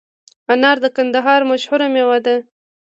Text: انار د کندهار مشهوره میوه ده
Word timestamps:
انار 0.53 0.77
د 0.83 0.85
کندهار 0.95 1.41
مشهوره 1.51 1.87
میوه 1.93 2.19
ده 2.25 2.35